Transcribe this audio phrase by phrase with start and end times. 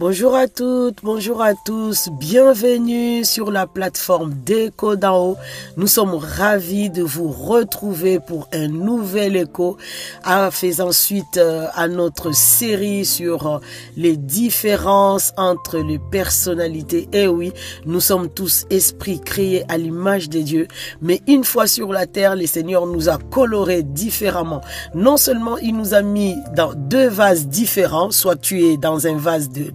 [0.00, 5.36] Bonjour à toutes, bonjour à tous, bienvenue sur la plateforme d'Echo d'en haut.
[5.76, 9.76] Nous sommes ravis de vous retrouver pour un nouvel écho,
[10.52, 13.58] faisant suite euh, à notre série sur euh,
[13.94, 17.06] les différences entre les personnalités.
[17.12, 17.52] Eh oui,
[17.84, 20.66] nous sommes tous esprits créés à l'image de Dieu,
[21.02, 24.62] mais une fois sur la terre, le Seigneur nous a colorés différemment.
[24.94, 29.18] Non seulement il nous a mis dans deux vases différents, soit tu es dans un
[29.18, 29.70] vase de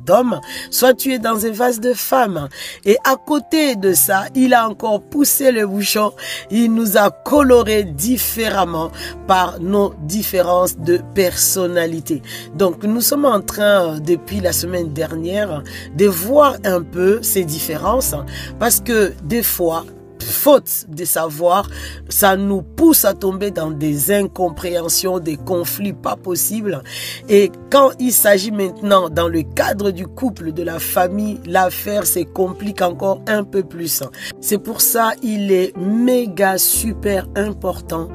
[0.72, 2.50] soit tu es dans un vase de femme.
[2.86, 6.14] Et à côté de ça, il a encore poussé le bouchon.
[6.52, 8.92] Il nous a coloré différemment
[9.28, 12.22] par nos différences de personnalité.
[12.56, 15.64] Donc nous sommes en train, depuis la semaine dernière,
[15.96, 18.16] de voir un peu ces différences
[18.60, 19.86] parce que des fois,
[20.26, 21.70] faute de savoir,
[22.10, 26.82] ça nous pousse à tomber dans des incompréhensions, des conflits pas possibles.
[27.30, 32.20] Et quand il s'agit maintenant dans le cadre du couple, de la famille, l'affaire se
[32.20, 34.04] complique encore un peu plus.
[34.42, 38.10] C'est pour ça il est méga super important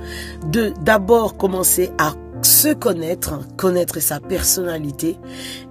[0.51, 5.19] de d'abord commencer à se connaître, connaître sa personnalité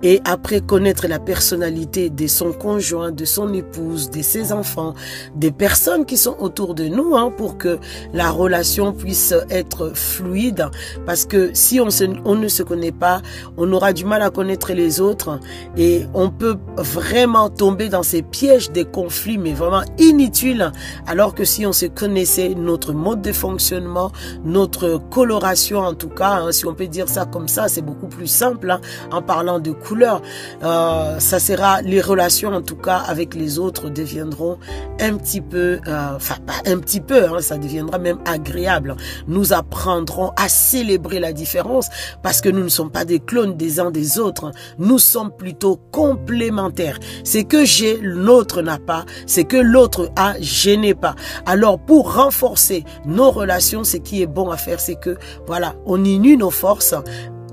[0.03, 4.93] et après connaître la personnalité de son conjoint, de son épouse, de ses enfants,
[5.35, 7.79] des personnes qui sont autour de nous hein, pour que
[8.13, 10.67] la relation puisse être fluide.
[11.05, 11.89] Parce que si on,
[12.25, 13.21] on ne se connaît pas,
[13.57, 15.39] on aura du mal à connaître les autres
[15.77, 20.71] et on peut vraiment tomber dans ces pièges des conflits mais vraiment inutiles.
[21.07, 24.11] Alors que si on se connaissait notre mode de fonctionnement,
[24.43, 28.07] notre coloration en tout cas, hein, si on peut dire ça comme ça, c'est beaucoup
[28.07, 30.21] plus simple hein, en parlant de couleur.
[30.61, 34.57] Euh, ça sera les relations en tout cas avec les autres deviendront
[34.99, 38.97] un petit peu, euh, enfin pas un petit peu, hein, ça deviendra même agréable.
[39.27, 41.87] Nous apprendrons à célébrer la différence
[42.21, 44.51] parce que nous ne sommes pas des clones des uns des autres.
[44.77, 46.99] Nous sommes plutôt complémentaires.
[47.23, 49.05] C'est que j'ai, l'autre n'a pas.
[49.27, 51.15] C'est que l'autre a, je n'ai pas.
[51.45, 56.03] Alors pour renforcer nos relations, ce qui est bon à faire, c'est que voilà, on
[56.03, 56.95] unit nos force,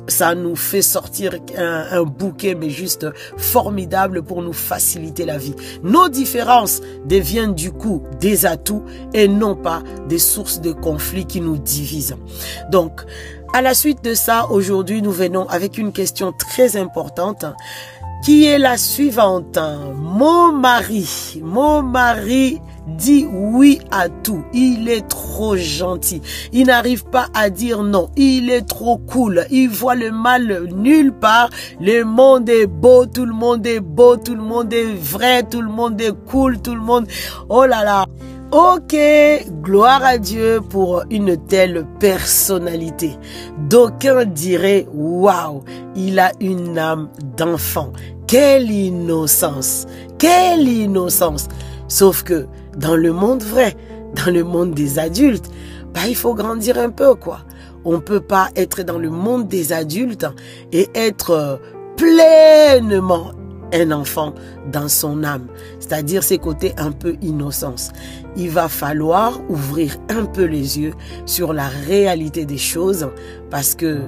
[0.09, 5.55] ça nous fait sortir un, bouquet, mais juste formidable pour nous faciliter la vie.
[5.83, 11.41] Nos différences deviennent du coup des atouts et non pas des sources de conflits qui
[11.41, 12.17] nous divisent.
[12.71, 13.03] Donc,
[13.53, 17.45] à la suite de ça, aujourd'hui, nous venons avec une question très importante
[18.25, 19.59] qui est la suivante.
[19.95, 24.45] Mon mari, mon mari dit oui à tout.
[24.53, 26.23] Il est trop gentil.
[26.53, 28.09] Il n'arrive pas à dire non.
[28.17, 29.47] Il est trop cool.
[29.51, 31.51] Il voit le mal nulle part.
[31.81, 33.07] Le monde est beau.
[33.07, 34.17] Tout le monde est beau.
[34.17, 35.43] Tout le monde est vrai.
[35.43, 36.61] Tout le monde est cool.
[36.61, 37.07] Tout le monde.
[37.49, 38.07] Oh là là.
[38.53, 38.97] Ok,
[39.63, 43.17] gloire à Dieu pour une telle personnalité.
[43.69, 45.65] D'aucuns diraient, waouh,
[45.97, 47.93] il a une âme d'enfant.
[48.29, 49.87] Quelle innocence,
[50.19, 51.49] quelle innocence.
[51.89, 53.77] Sauf que dans le monde vrai,
[54.15, 55.51] dans le monde des adultes,
[55.95, 57.41] bah, il faut grandir un peu, quoi.
[57.85, 60.27] On peut pas être dans le monde des adultes
[60.73, 61.57] et être euh,
[61.97, 63.33] pleinement
[63.73, 64.35] un enfant
[64.71, 65.47] dans son âme,
[65.81, 67.93] c'est-à-dire ses côtés un peu innocence.
[68.37, 70.95] Il va falloir ouvrir un peu les yeux
[71.25, 73.09] sur la réalité des choses
[73.51, 74.03] parce que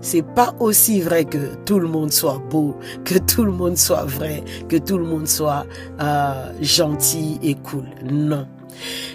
[0.00, 4.04] c'est pas aussi vrai que tout le monde soit beau, que tout le monde soit
[4.04, 5.66] vrai, que tout le monde soit
[6.00, 7.84] euh, gentil et cool.
[8.10, 8.46] Non.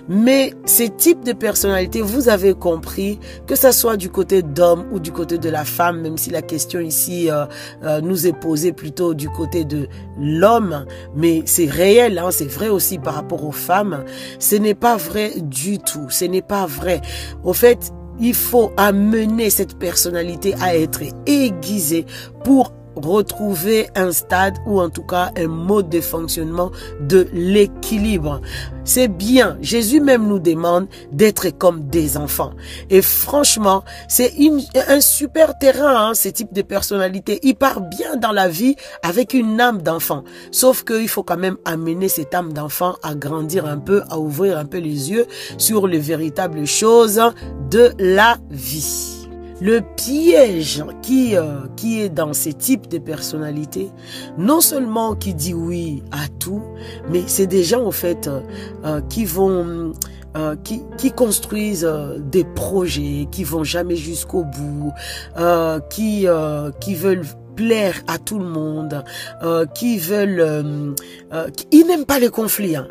[0.07, 4.99] Mais ces types de personnalités, vous avez compris, que ça soit du côté d'homme ou
[4.99, 7.45] du côté de la femme, même si la question ici euh,
[7.83, 9.87] euh, nous est posée plutôt du côté de
[10.19, 10.85] l'homme,
[11.15, 14.03] mais c'est réel, hein, c'est vrai aussi par rapport aux femmes,
[14.39, 17.01] ce n'est pas vrai du tout, ce n'est pas vrai.
[17.43, 22.05] Au fait, il faut amener cette personnalité à être aiguisée
[22.43, 28.41] pour retrouver un stade ou en tout cas un mode de fonctionnement de l'équilibre.
[28.83, 29.57] C'est bien.
[29.61, 32.51] Jésus même nous demande d'être comme des enfants.
[32.89, 34.31] Et franchement, c'est
[34.87, 37.39] un super terrain, hein, ce type de personnalité.
[37.43, 40.23] Il part bien dans la vie avec une âme d'enfant.
[40.51, 44.57] Sauf qu'il faut quand même amener cette âme d'enfant à grandir un peu, à ouvrir
[44.57, 45.25] un peu les yeux
[45.57, 47.21] sur les véritables choses
[47.71, 49.14] de la vie.
[49.61, 53.89] Le piège qui, euh, qui est dans ces types de personnalités,
[54.37, 56.61] non seulement qui dit oui à tout,
[57.09, 58.41] mais c'est des gens au fait euh,
[58.85, 59.93] euh, qui vont
[60.65, 64.91] qui, qui, construisent des projets, qui vont jamais jusqu'au bout,
[65.89, 66.27] qui,
[66.81, 67.23] qui veulent
[67.55, 69.03] plaire à tout le monde,
[69.43, 70.93] euh, qui veulent, euh,
[71.33, 72.87] euh, ils n'aiment pas les conflits, hein,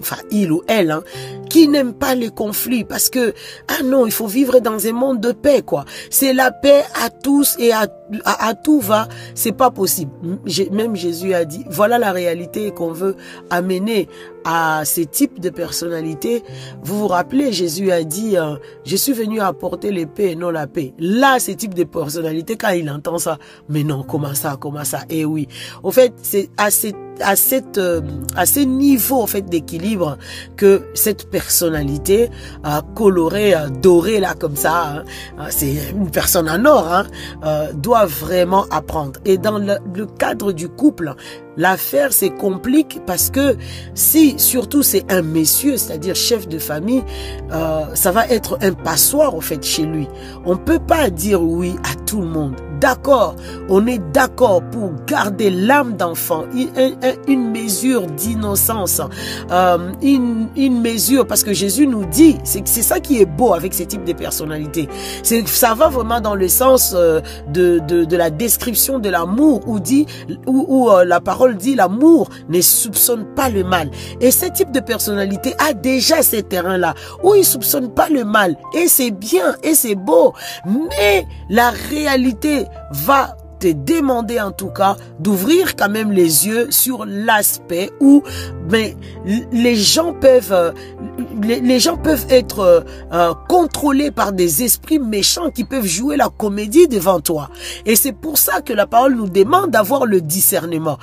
[0.00, 1.02] enfin il ou elle, hein,
[1.48, 3.34] qui n'aiment pas les conflits parce que
[3.68, 5.84] ah non, il faut vivre dans un monde de paix quoi.
[6.10, 7.86] C'est la paix à tous et à
[8.24, 10.10] à, tout va, c'est pas possible.
[10.72, 13.16] Même Jésus a dit, voilà la réalité qu'on veut
[13.50, 14.08] amener
[14.44, 16.42] à ces types de personnalités.
[16.82, 20.66] Vous vous rappelez, Jésus a dit, euh, je suis venu apporter paix et non la
[20.66, 20.94] paix.
[20.98, 23.38] Là, ces types de personnalités, quand il entend ça,
[23.68, 25.00] mais non, comment ça, comment ça?
[25.10, 25.48] Eh oui.
[25.82, 26.70] Au fait, c'est à
[27.20, 28.00] à cette euh,
[28.36, 30.18] à ces niveaux en fait d'équilibre
[30.56, 32.30] que cette personnalité
[32.66, 35.04] euh, colorée euh, dorée là comme ça
[35.38, 37.06] hein, c'est une personne en or hein,
[37.74, 39.20] doit vraiment apprendre.
[39.24, 41.14] Et dans le cadre du couple
[41.58, 43.56] l'affaire se complique parce que
[43.94, 47.04] si surtout c'est un monsieur, c'est-à-dire chef de famille,
[47.52, 50.08] euh, ça va être un passoire au fait chez lui.
[50.46, 53.34] On peut pas dire oui à tout le monde d'accord,
[53.68, 56.96] on est d'accord pour garder l'âme d'enfant, une,
[57.26, 59.00] une, mesure d'innocence,
[59.50, 63.74] euh, une, une, mesure, parce que Jésus nous dit, c'est ça qui est beau avec
[63.74, 64.88] ce type de personnalité.
[65.22, 69.80] Ça va vraiment dans le sens euh, de, de, de, la description de l'amour, où
[69.80, 70.06] dit,
[70.46, 73.90] où, où euh, la parole dit l'amour ne soupçonne pas le mal.
[74.20, 78.56] Et ce type de personnalité a déjà ces terrains-là, où il soupçonne pas le mal.
[78.74, 80.34] Et c'est bien, et c'est beau.
[80.66, 87.04] Mais la réalité va te demander en tout cas d'ouvrir quand même les yeux sur
[87.06, 88.22] l'aspect où
[88.68, 88.96] mais
[89.52, 90.72] les gens peuvent euh,
[91.42, 92.80] les, les gens peuvent être euh,
[93.12, 97.50] euh, contrôlés par des esprits méchants qui peuvent jouer la comédie devant toi.
[97.86, 100.98] Et c'est pour ça que la parole nous demande d'avoir le discernement.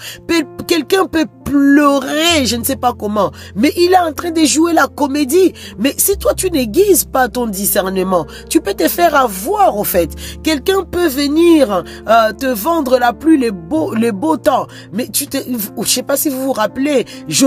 [0.67, 4.73] Quelqu'un peut pleurer je ne sais pas comment mais il est en train de jouer
[4.73, 5.53] la comédie.
[5.77, 10.09] Mais si toi tu n'aiguises pas ton discernement tu peux te faire avoir au fait.
[10.44, 14.68] Quelqu'un peut venir euh, te vendre la pluie, les beaux, les beaux temps.
[14.94, 15.38] Mais tu te,
[15.81, 17.06] je sais pas si vous vous rappelez,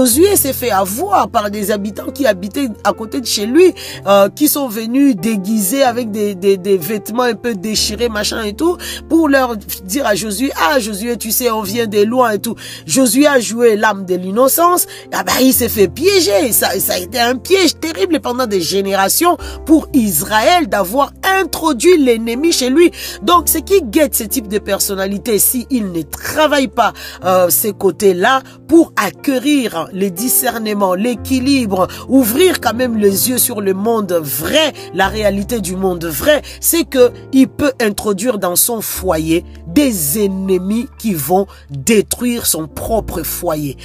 [0.09, 3.75] Josué s'est fait avoir par des habitants qui habitaient à côté de chez lui,
[4.07, 8.55] euh, qui sont venus déguisés avec des, des, des, vêtements un peu déchirés, machin et
[8.55, 8.79] tout,
[9.11, 12.55] pour leur dire à Josué, ah Josué, tu sais, on vient de loin et tout.
[12.87, 16.53] Josué a joué l'âme de l'innocence, ah bah il s'est fait piéger.
[16.53, 22.51] Ça, ça a été un piège terrible pendant des générations pour Israël d'avoir introduit l'ennemi
[22.51, 22.91] chez lui.
[23.21, 26.95] Donc, ce qui guette ce type de personnalité s'il ne travaille pas
[27.27, 33.75] euh, ces côtés-là pour acquérir les discernements, l'équilibre, ouvrir quand même les yeux sur le
[33.75, 39.45] monde vrai, la réalité du monde vrai, c'est que il peut introduire dans son foyer
[39.67, 43.77] des ennemis qui vont détruire son propre foyer.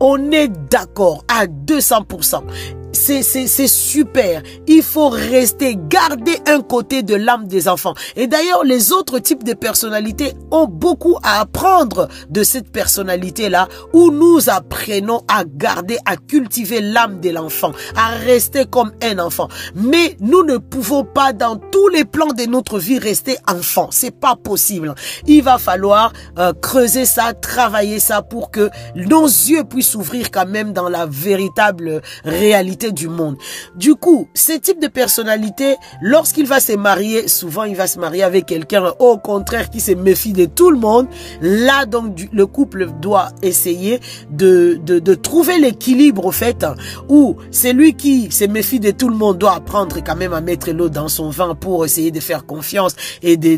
[0.00, 2.42] On est d'accord à 200%
[2.92, 4.42] c'est super.
[4.66, 7.94] Il faut rester, garder un côté de l'âme des enfants.
[8.16, 14.10] Et d'ailleurs, les autres types de personnalités ont beaucoup à apprendre de cette personnalité-là, où
[14.10, 19.48] nous apprenons à garder, à cultiver l'âme de l'enfant, à rester comme un enfant.
[19.74, 23.88] Mais nous ne pouvons pas, dans tous les plans de notre vie, rester enfant.
[23.90, 24.94] C'est pas possible.
[25.26, 30.46] Il va falloir euh, creuser ça, travailler ça pour que nos yeux puissent s'ouvrir quand
[30.46, 33.36] même dans la véritable réalité du monde.
[33.76, 38.22] Du coup, ce type de personnalité, lorsqu'il va se marier, souvent il va se marier
[38.22, 41.06] avec quelqu'un au contraire qui se méfie de tout le monde.
[41.40, 44.00] Là, donc, le couple doit essayer
[44.30, 46.64] de, de, de trouver l'équilibre, au fait,
[47.08, 50.70] où celui qui se méfie de tout le monde doit apprendre quand même à mettre
[50.70, 53.56] l'eau dans son vin pour essayer de faire confiance et de,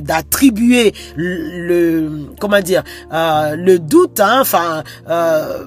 [0.00, 2.82] d'attribuer le, comment dire,
[3.12, 5.64] euh, le doute, hein, enfin, euh,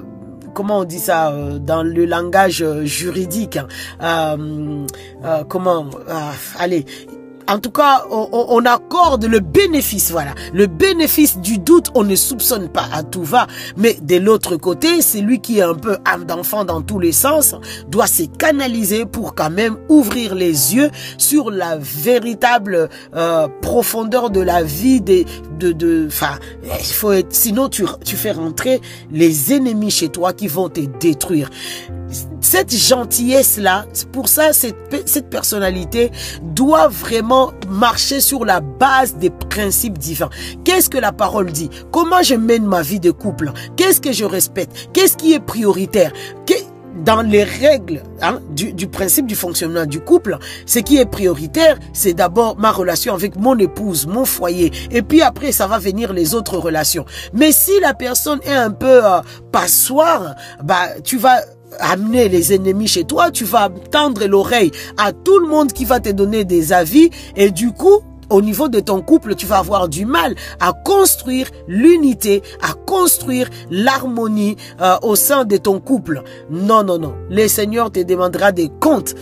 [0.54, 3.58] comment on dit ça euh, dans le langage euh, juridique
[4.00, 5.90] hein, euh, comment
[6.58, 6.86] allez
[7.48, 10.34] en tout cas, on, accorde le bénéfice, voilà.
[10.52, 13.46] Le bénéfice du doute, on ne soupçonne pas à tout va.
[13.76, 17.54] Mais de l'autre côté, celui qui est un peu âme d'enfant dans tous les sens,
[17.88, 24.40] doit se canaliser pour quand même ouvrir les yeux sur la véritable euh, profondeur de
[24.40, 25.26] la vie des,
[25.58, 30.32] de, de, enfin, il faut être, sinon tu, tu fais rentrer les ennemis chez toi
[30.32, 31.50] qui vont te détruire
[32.40, 36.10] cette gentillesse-là, pour ça cette, cette personnalité
[36.42, 40.30] doit vraiment marcher sur la base des principes divins.
[40.64, 41.70] Qu'est-ce que la parole dit?
[41.90, 43.52] Comment je mène ma vie de couple?
[43.76, 44.90] Qu'est-ce que je respecte?
[44.92, 46.12] Qu'est-ce qui est prioritaire?
[47.04, 51.76] Dans les règles hein, du, du, principe du fonctionnement du couple, ce qui est prioritaire,
[51.92, 56.12] c'est d'abord ma relation avec mon épouse, mon foyer, et puis après, ça va venir
[56.12, 57.04] les autres relations.
[57.32, 61.40] Mais si la personne est un peu euh, passoire, bah, tu vas
[61.80, 66.00] amener les ennemis chez toi, tu vas tendre l'oreille à tout le monde qui va
[66.00, 68.00] te donner des avis et du coup,
[68.30, 73.48] au niveau de ton couple, tu vas avoir du mal à construire l'unité, à construire
[73.70, 76.22] l'harmonie euh, au sein de ton couple.
[76.50, 77.14] Non, non, non.
[77.30, 79.14] Le Seigneur te demandera des comptes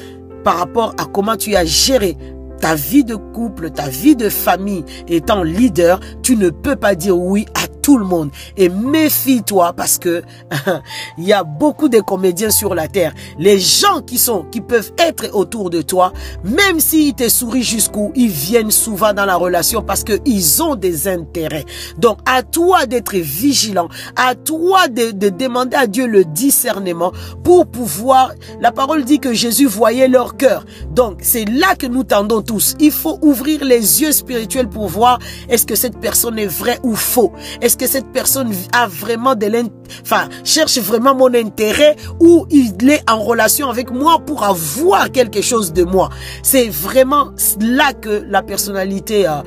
[0.45, 2.17] par rapport à comment tu as géré
[2.61, 7.19] ta vie de couple, ta vie de famille étant leader, tu ne peux pas dire
[7.19, 8.31] oui à tout le monde.
[8.57, 10.23] Et méfie-toi parce que
[11.19, 13.13] il y a beaucoup de comédiens sur la terre.
[13.39, 16.13] Les gens qui sont, qui peuvent être autour de toi,
[16.45, 21.09] même s'ils te sourient jusqu'où, ils viennent souvent dans la relation parce qu'ils ont des
[21.09, 21.65] intérêts.
[21.99, 27.13] Donc, à toi d'être vigilant, à toi de, de demander à Dieu le discernement
[27.43, 30.65] pour pouvoir, la parole dit que Jésus voyait leur cœur.
[30.91, 32.75] Donc, c'est là que nous tendons tous.
[32.79, 36.95] Il faut ouvrir les yeux spirituels pour voir est-ce que cette personne est vraie ou
[36.95, 37.33] faux.
[37.73, 39.51] Est-ce que cette personne a vraiment de
[40.03, 45.41] enfin, cherche vraiment mon intérêt ou il est en relation avec moi pour avoir quelque
[45.41, 46.11] chose de moi?
[46.43, 49.41] C'est vraiment là que la personnalité euh,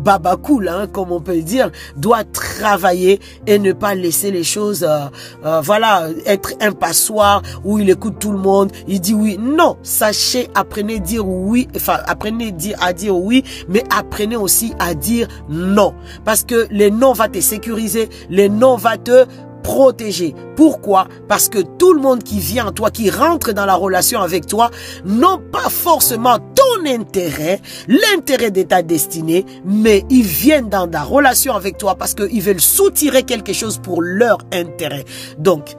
[0.00, 4.84] baba cool, hein, comme on peut dire, doit travailler et ne pas laisser les choses,
[4.84, 5.06] euh,
[5.44, 9.38] euh, voilà, être un passoire où il écoute tout le monde, il dit oui.
[9.38, 14.94] Non, sachez, apprenez à dire oui, enfin, apprenez à dire oui, mais apprenez aussi à
[14.94, 15.94] dire non.
[16.24, 19.26] Parce que les non va te sécuriser, les non va te
[19.62, 20.34] protégé.
[20.56, 21.08] Pourquoi?
[21.28, 24.70] Parce que tout le monde qui vient, toi, qui rentre dans la relation avec toi,
[25.04, 31.54] n'ont pas forcément ton intérêt, l'intérêt de ta destinée, mais ils viennent dans la relation
[31.54, 35.04] avec toi parce qu'ils veulent soutirer quelque chose pour leur intérêt.
[35.38, 35.76] Donc,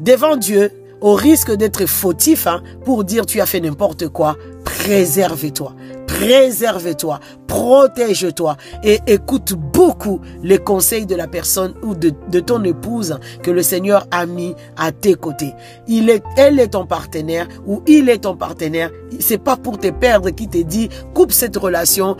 [0.00, 0.70] devant Dieu,
[1.00, 5.74] au risque d'être fautif, hein, pour dire tu as fait n'importe quoi, préserve-toi
[6.20, 7.18] préserve-toi,
[7.50, 13.62] protège-toi et écoute beaucoup les conseils de la personne ou de, ton épouse que le
[13.62, 15.52] Seigneur a mis à tes côtés.
[15.88, 18.92] Il est, elle est ton partenaire ou il est ton partenaire.
[19.18, 22.16] C'est pas pour te perdre qui te dit coupe cette relation,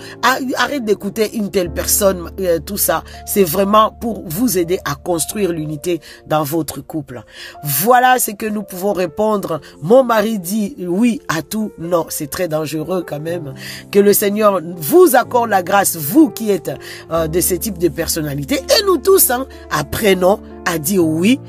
[0.57, 3.05] arrête d'écouter une telle personne, euh, tout ça.
[3.25, 7.23] C'est vraiment pour vous aider à construire l'unité dans votre couple.
[7.63, 9.61] Voilà ce que nous pouvons répondre.
[9.81, 11.71] Mon mari dit oui à tout.
[11.79, 13.55] Non, c'est très dangereux quand même.
[13.93, 16.71] Que le Seigneur vous accorde la grâce, vous qui êtes
[17.11, 18.57] euh, de ce type de personnalité.
[18.57, 21.41] Et nous tous, hein, apprenons à dire oui,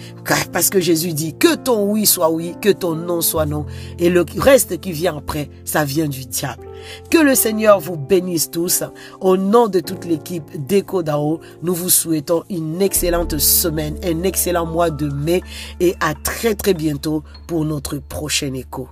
[0.51, 3.65] parce que Jésus dit que ton oui soit oui, que ton non soit non.
[3.99, 6.65] Et le reste qui vient après, ça vient du diable.
[7.09, 8.83] Que le Seigneur vous bénisse tous.
[9.19, 14.65] Au nom de toute l'équipe d'Echo Dao, nous vous souhaitons une excellente semaine, un excellent
[14.65, 15.43] mois de mai
[15.79, 18.87] et à très très bientôt pour notre prochain écho.